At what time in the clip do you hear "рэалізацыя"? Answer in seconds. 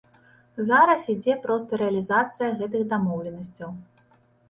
1.83-2.49